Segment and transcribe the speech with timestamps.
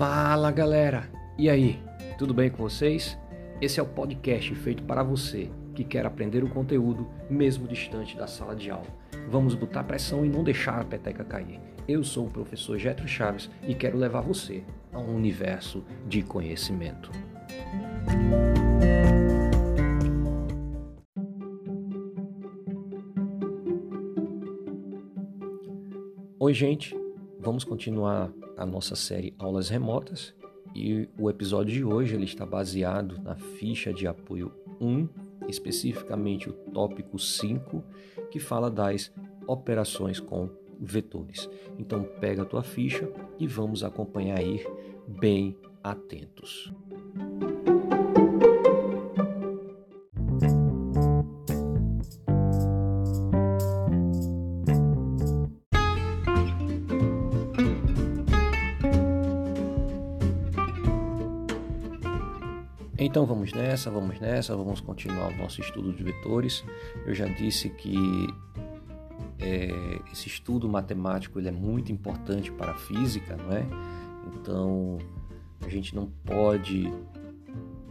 [0.00, 1.10] Fala galera!
[1.36, 1.78] E aí,
[2.16, 3.18] tudo bem com vocês?
[3.60, 8.26] Esse é o podcast feito para você que quer aprender o conteúdo mesmo distante da
[8.26, 8.86] sala de aula.
[9.28, 11.60] Vamos botar pressão e não deixar a peteca cair.
[11.86, 17.10] Eu sou o professor Getro Chaves e quero levar você a um universo de conhecimento.
[26.38, 26.99] Oi, gente.
[27.42, 30.34] Vamos continuar a nossa série Aulas Remotas
[30.74, 35.08] e o episódio de hoje ele está baseado na ficha de apoio 1,
[35.48, 37.82] especificamente o tópico 5,
[38.30, 39.10] que fala das
[39.46, 41.48] operações com vetores.
[41.78, 44.62] Então pega a tua ficha e vamos acompanhar aí
[45.08, 46.70] bem atentos.
[63.02, 66.62] Então vamos nessa, vamos nessa, vamos continuar o nosso estudo de vetores.
[67.06, 67.96] Eu já disse que
[69.38, 69.70] é,
[70.12, 73.66] esse estudo matemático ele é muito importante para a física, não é?
[74.34, 74.98] Então
[75.64, 76.92] a gente não pode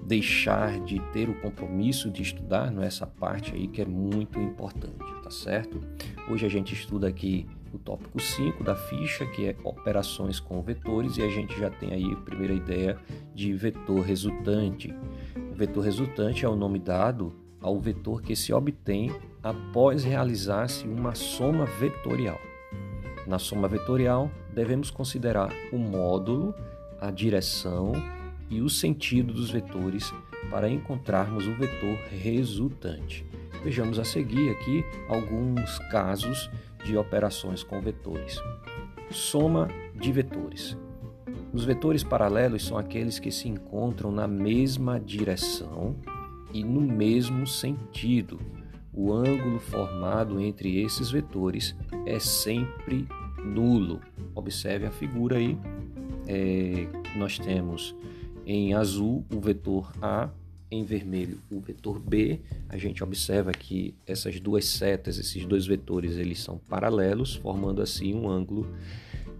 [0.05, 4.39] deixar de ter o compromisso de estudar, não é essa parte aí que é muito
[4.39, 5.81] importante, tá certo?
[6.29, 11.17] Hoje a gente estuda aqui o tópico 5 da ficha, que é operações com vetores,
[11.17, 12.97] e a gente já tem aí a primeira ideia
[13.33, 14.93] de vetor resultante.
[15.51, 19.11] O vetor resultante é o nome dado ao vetor que se obtém
[19.43, 22.39] após realizar-se uma soma vetorial.
[23.27, 26.53] Na soma vetorial, devemos considerar o módulo,
[26.99, 27.93] a direção
[28.49, 30.11] e o sentido dos vetores
[30.49, 33.25] para encontrarmos o vetor resultante.
[33.63, 36.49] Vejamos a seguir aqui alguns casos
[36.83, 38.41] de operações com vetores.
[39.11, 40.77] Soma de vetores.
[41.51, 45.95] Os vetores paralelos são aqueles que se encontram na mesma direção
[46.53, 48.39] e no mesmo sentido.
[48.93, 51.75] O ângulo formado entre esses vetores
[52.05, 53.07] é sempre
[53.43, 53.99] nulo.
[54.35, 55.57] Observe a figura aí.
[56.27, 56.87] É,
[57.17, 57.95] nós temos
[58.45, 60.29] em azul o vetor A
[60.71, 66.17] em vermelho o vetor B, a gente observa que essas duas setas, esses dois vetores,
[66.17, 68.71] eles são paralelos, formando assim um ângulo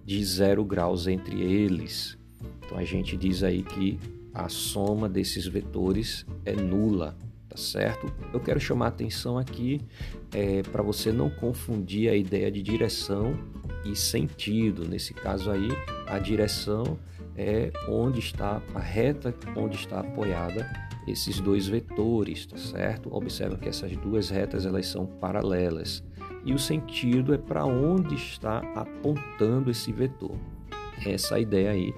[0.04, 2.18] de zero graus entre eles.
[2.66, 4.00] Então a gente diz aí que
[4.34, 7.16] a soma desses vetores é nula,
[7.48, 8.12] tá certo?
[8.34, 9.82] Eu quero chamar a atenção aqui
[10.34, 13.38] é, para você não confundir a ideia de direção
[13.86, 14.88] e sentido.
[14.88, 15.70] Nesse caso aí,
[16.08, 16.98] a direção
[17.36, 23.14] é onde está a reta, onde está apoiada esses dois vetores, tá certo?
[23.14, 26.04] Observa que essas duas retas elas são paralelas
[26.46, 30.38] e o sentido é para onde está apontando esse vetor.
[31.06, 31.94] Essa ideia aí,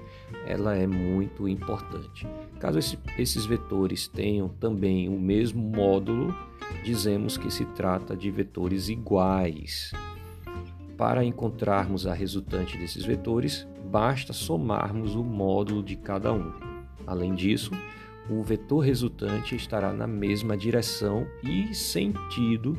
[0.46, 2.26] ela é muito importante.
[2.58, 6.34] Caso esse, esses vetores tenham também o mesmo módulo,
[6.84, 9.92] dizemos que se trata de vetores iguais.
[10.96, 16.52] Para encontrarmos a resultante desses vetores, basta somarmos o módulo de cada um.
[17.06, 17.72] Além disso,
[18.38, 22.78] o vetor resultante estará na mesma direção e sentido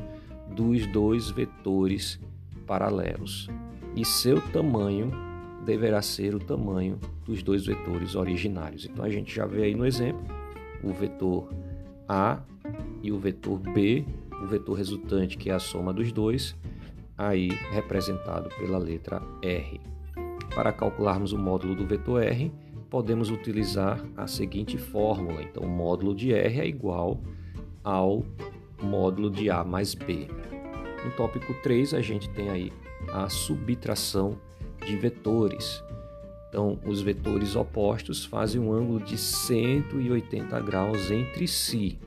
[0.55, 2.19] dos dois vetores
[2.65, 3.49] paralelos,
[3.95, 5.11] e seu tamanho
[5.65, 8.85] deverá ser o tamanho dos dois vetores originários.
[8.85, 10.23] Então a gente já vê aí no exemplo
[10.83, 11.49] o vetor
[12.07, 12.41] A
[13.01, 14.05] e o vetor B,
[14.43, 16.55] o vetor resultante que é a soma dos dois,
[17.17, 19.79] aí representado pela letra R.
[20.53, 22.51] Para calcularmos o módulo do vetor R,
[22.93, 25.41] podemos utilizar a seguinte fórmula.
[25.41, 27.19] Então, o módulo de R é igual
[27.83, 28.23] ao
[28.79, 30.27] módulo de A mais B.
[31.03, 32.71] No tópico 3, a gente tem aí
[33.11, 34.37] a subtração
[34.85, 35.83] de vetores.
[36.47, 41.97] Então, os vetores opostos fazem um ângulo de 180 graus entre si.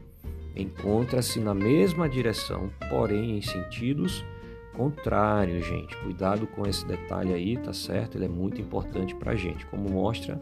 [0.54, 4.24] Encontra-se na mesma direção, porém em sentidos
[4.72, 5.96] contrários, gente.
[5.96, 8.16] Cuidado com esse detalhe aí, tá certo?
[8.16, 10.40] Ele é muito importante para a gente, como mostra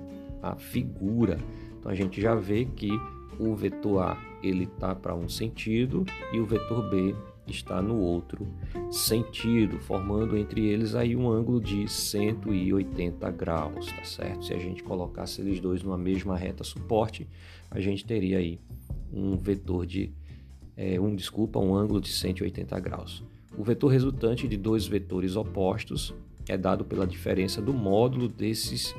[0.51, 1.39] a figura.
[1.79, 2.91] Então a gente já vê que
[3.39, 7.15] o vetor A ele está para um sentido e o vetor B
[7.47, 8.47] está no outro
[8.91, 14.47] sentido, formando entre eles aí um ângulo de 180 graus, tá certo?
[14.47, 17.29] Se a gente colocasse eles dois numa mesma reta suporte,
[17.71, 18.59] a gente teria aí
[19.13, 20.13] um vetor de
[20.77, 23.23] é, um desculpa, um ângulo de 180 graus.
[23.57, 26.15] O vetor resultante de dois vetores opostos
[26.49, 28.95] é dado pela diferença do módulo desses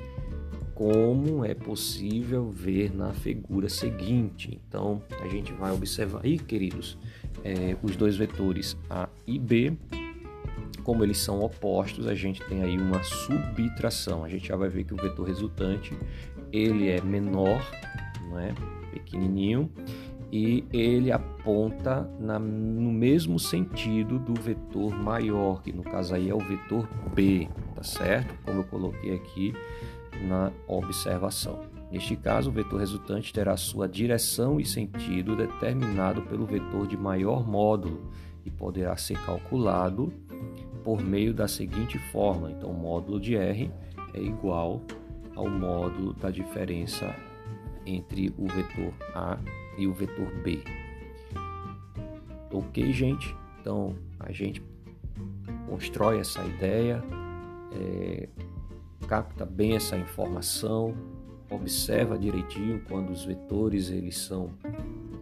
[0.75, 4.59] como é possível ver na figura seguinte.
[4.67, 6.97] Então, a gente vai observar aí, queridos,
[7.43, 9.73] é, os dois vetores A e B,
[10.83, 14.23] como eles são opostos, a gente tem aí uma subtração.
[14.23, 15.97] A gente já vai ver que o vetor resultante
[16.51, 17.65] ele é menor,
[18.29, 18.53] não é?
[18.91, 19.69] pequenininho,
[20.31, 26.35] e ele aponta na, no mesmo sentido do vetor maior, que no caso aí é
[26.35, 28.35] o vetor B, tá certo?
[28.43, 29.53] Como eu coloquei aqui
[30.23, 31.61] na observação.
[31.91, 37.47] Neste caso, o vetor resultante terá sua direção e sentido determinado pelo vetor de maior
[37.47, 38.11] módulo
[38.43, 40.11] e poderá ser calculado
[40.83, 42.51] por meio da seguinte forma.
[42.51, 43.71] Então, o módulo de R
[44.13, 44.81] é igual
[45.35, 47.15] ao módulo da diferença
[47.85, 49.37] entre o vetor A
[49.77, 50.63] e o vetor B.
[52.51, 53.35] Ok, gente?
[53.59, 54.61] Então, a gente
[55.67, 57.03] constrói essa ideia,
[57.73, 58.29] é,
[59.07, 60.95] capta bem essa informação,
[61.49, 64.49] observa direitinho quando os vetores eles são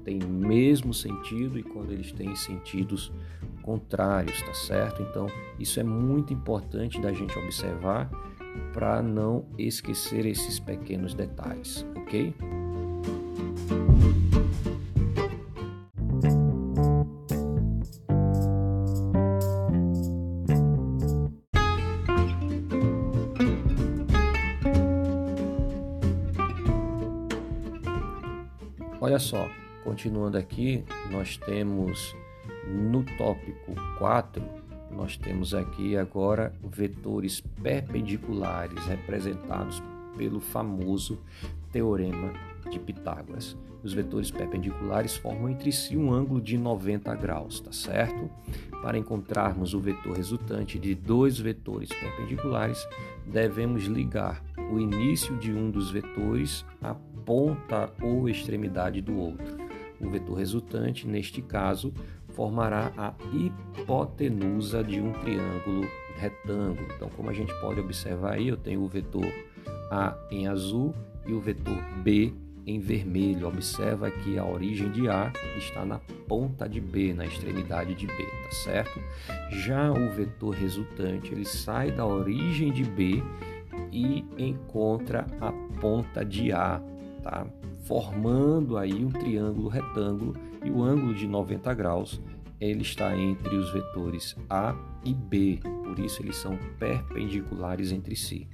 [0.03, 3.11] têm mesmo sentido e quando eles têm sentidos
[3.61, 5.01] contrários, tá certo?
[5.01, 5.27] Então,
[5.57, 8.09] isso é muito importante da gente observar
[8.73, 12.33] para não esquecer esses pequenos detalhes, ok?
[29.23, 29.49] Só,
[29.83, 32.13] continuando aqui, nós temos
[32.67, 34.43] no tópico 4,
[34.91, 39.81] nós temos aqui agora vetores perpendiculares representados
[40.17, 41.19] pelo famoso
[41.71, 42.33] teorema
[42.69, 43.57] de Pitágoras.
[43.81, 48.29] Os vetores perpendiculares formam entre si um ângulo de 90 graus, tá certo?
[48.81, 52.85] Para encontrarmos o vetor resultante de dois vetores perpendiculares,
[53.25, 54.41] devemos ligar
[54.71, 56.93] o início de um dos vetores à
[57.25, 59.57] ponta ou extremidade do outro.
[59.99, 61.93] O vetor resultante, neste caso,
[62.29, 65.87] formará a hipotenusa de um triângulo
[66.17, 66.87] retângulo.
[66.95, 69.25] Então, como a gente pode observar aí, eu tenho o vetor
[69.91, 70.93] A em azul
[71.25, 72.33] e o vetor B
[72.65, 73.47] em vermelho.
[73.47, 78.13] Observa que a origem de A está na ponta de B, na extremidade de B,
[78.13, 78.99] tá certo?
[79.51, 83.23] Já o vetor resultante, ele sai da origem de B
[83.91, 86.81] e encontra a ponta de A,
[87.23, 87.47] tá?
[87.83, 92.21] formando aí um triângulo retângulo e o ângulo de 90 graus
[92.59, 94.73] ele está entre os vetores A
[95.03, 98.47] e B, por isso eles são perpendiculares entre si.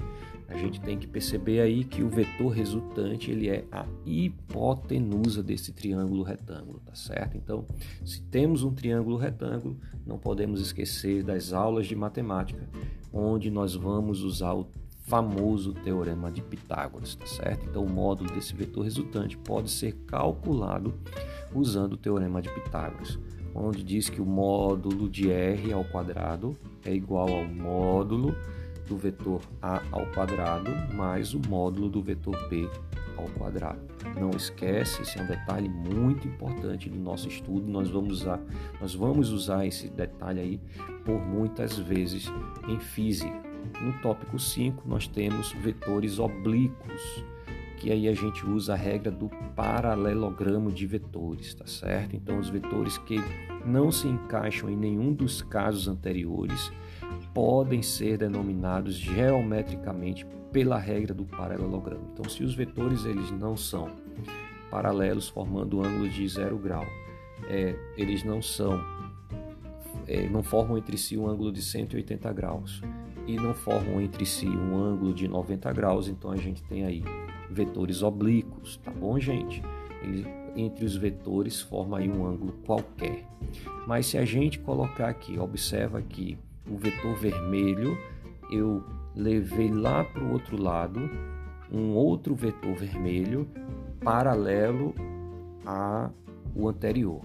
[0.48, 5.72] A gente tem que perceber aí que o vetor resultante ele é a hipotenusa desse
[5.72, 7.38] triângulo retângulo, tá certo?
[7.38, 7.68] Então,
[8.04, 9.78] se temos um triângulo retângulo,
[10.08, 12.68] não podemos esquecer das aulas de matemática,
[13.14, 14.68] onde nós vamos usar o
[15.10, 17.66] famoso teorema de Pitágoras, tá certo?
[17.66, 20.94] Então, o módulo desse vetor resultante pode ser calculado
[21.54, 23.18] usando o teorema de Pitágoras,
[23.56, 28.36] onde diz que o módulo de r ao quadrado é igual ao módulo
[28.88, 32.70] do vetor a ao quadrado mais o módulo do vetor b
[33.18, 33.80] ao quadrado.
[34.20, 37.68] Não esquece, esse é um detalhe muito importante do nosso estudo.
[37.68, 38.40] Nós vamos usar,
[38.80, 40.62] nós vamos usar esse detalhe aí
[41.04, 42.32] por muitas vezes
[42.68, 43.49] em física
[43.82, 47.24] no tópico 5, nós temos vetores oblíquos,
[47.78, 52.16] que aí a gente usa a regra do paralelogramo de vetores, tá certo?
[52.16, 53.18] Então, os vetores que
[53.66, 56.72] não se encaixam em nenhum dos casos anteriores
[57.34, 62.10] podem ser denominados geometricamente pela regra do paralelogramo.
[62.14, 63.90] Então, se os vetores eles não são
[64.70, 66.86] paralelos formando ângulo de zero grau,
[67.48, 68.84] é, eles não são,
[70.06, 72.82] é, não formam entre si um ângulo de 180 graus
[73.30, 77.04] e não formam entre si um ângulo de 90 graus, então a gente tem aí
[77.48, 79.62] vetores oblíquos, tá bom, gente?
[80.02, 83.24] Ele, entre os vetores forma aí um ângulo qualquer.
[83.86, 87.96] Mas se a gente colocar aqui, observa que o vetor vermelho
[88.52, 88.84] eu
[89.16, 91.00] levei lá para o outro lado
[91.72, 93.48] um outro vetor vermelho
[94.04, 94.96] paralelo
[95.64, 97.22] ao anterior.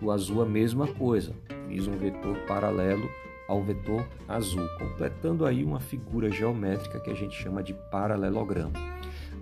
[0.00, 1.34] O azul a mesma coisa,
[1.68, 3.06] fiz um vetor paralelo
[3.48, 8.72] ao vetor azul, completando aí uma figura geométrica que a gente chama de paralelogramo.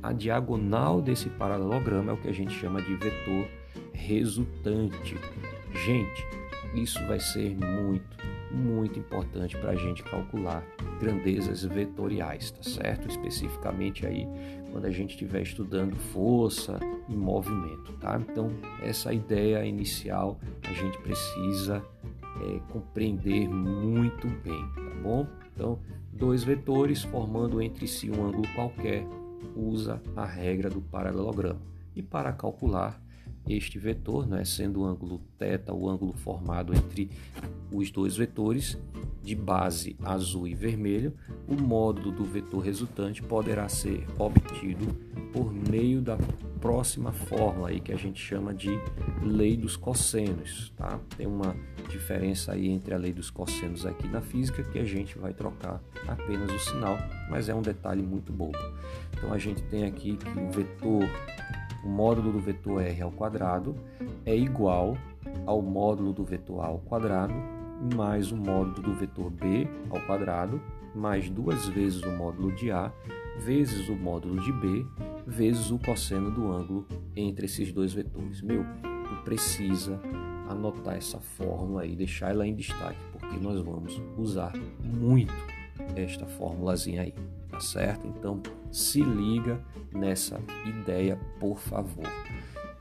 [0.02, 3.46] A diagonal desse paralelogramo é o que a gente chama de vetor
[3.92, 5.16] resultante.
[5.72, 6.26] Gente,
[6.74, 8.16] isso vai ser muito,
[8.50, 10.64] muito importante para a gente calcular
[11.00, 13.08] grandezas vetoriais, tá certo?
[13.08, 14.26] Especificamente aí
[14.72, 18.18] quando a gente estiver estudando força e movimento, tá?
[18.18, 18.50] Então,
[18.82, 21.84] essa ideia inicial a gente precisa
[22.40, 25.26] é, compreender muito bem, tá bom?
[25.54, 25.78] Então,
[26.12, 29.06] dois vetores formando entre si um ângulo qualquer,
[29.54, 31.60] usa a regra do paralelogramo.
[31.94, 33.02] E para calcular,
[33.46, 37.10] este vetor, né, sendo o ângulo θ o ângulo formado entre
[37.72, 38.78] os dois vetores
[39.22, 41.12] de base azul e vermelho,
[41.48, 44.94] o módulo do vetor resultante poderá ser obtido
[45.32, 46.16] por meio da
[46.62, 48.70] próxima fórmula aí que a gente chama de
[49.20, 50.98] lei dos cossenos, tá?
[51.16, 51.56] Tem uma
[51.90, 55.82] diferença aí entre a lei dos cossenos aqui na física que a gente vai trocar
[56.06, 56.96] apenas o sinal,
[57.28, 58.56] mas é um detalhe muito bobo.
[59.12, 61.04] Então a gente tem aqui que o vetor,
[61.84, 63.74] o módulo do vetor r ao quadrado
[64.24, 64.96] é igual
[65.44, 67.34] ao módulo do vetor a ao quadrado
[67.94, 70.62] mais o módulo do vetor b ao quadrado,
[70.94, 72.92] mais duas vezes o módulo de a,
[73.40, 74.86] vezes o módulo de b,
[75.26, 76.86] vezes o cosseno do ângulo
[77.16, 78.42] entre esses dois vetores.
[78.42, 80.00] Meu, tu precisa
[80.48, 84.52] anotar essa fórmula e deixar ela em destaque, porque nós vamos usar
[84.82, 85.32] muito
[85.96, 87.14] esta formulazinha aí,
[87.50, 88.06] tá certo?
[88.06, 89.60] Então, se liga
[89.92, 92.06] nessa ideia, por favor.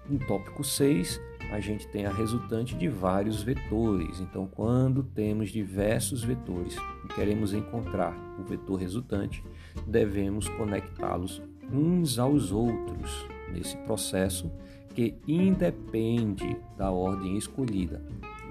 [0.10, 1.22] No tópico 6,
[1.52, 4.20] a gente tem a resultante de vários vetores.
[4.20, 9.44] Então, quando temos diversos vetores e queremos encontrar o vetor resultante,
[9.86, 11.42] devemos conectá-los
[11.74, 14.52] uns aos outros nesse processo
[14.94, 18.02] que independe da ordem escolhida.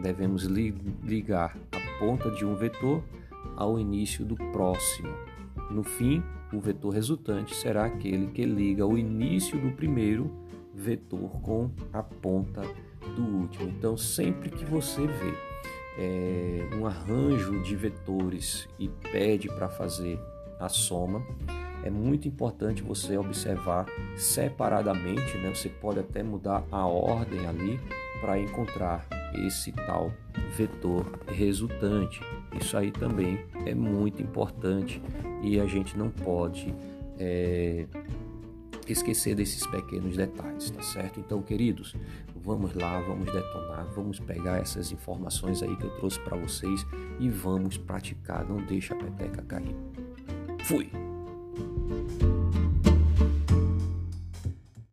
[0.03, 3.03] Devemos ligar a ponta de um vetor
[3.57, 5.13] ao início do próximo.
[5.71, 6.23] No fim,
[6.53, 10.31] o vetor resultante será aquele que liga o início do primeiro
[10.75, 12.63] vetor com a ponta
[13.15, 13.69] do último.
[13.69, 15.35] Então, sempre que você vê
[15.99, 20.19] é, um arranjo de vetores e pede para fazer
[20.59, 21.23] a soma,
[21.85, 25.55] é muito importante você observar separadamente, né?
[25.55, 27.81] Você pode até mudar a ordem ali
[28.21, 29.07] para encontrar
[29.47, 30.13] esse tal
[30.57, 32.21] vetor resultante.
[32.61, 35.03] Isso aí também é muito importante
[35.43, 36.75] e a gente não pode
[37.19, 37.87] é,
[38.87, 41.21] esquecer desses pequenos detalhes, tá certo?
[41.21, 41.95] Então, queridos,
[42.35, 46.87] vamos lá, vamos detonar, vamos pegar essas informações aí que eu trouxe para vocês
[47.19, 48.45] e vamos praticar.
[48.47, 49.77] Não deixa a peteca cair.
[50.65, 51.10] Fui!
[51.91, 52.40] thank you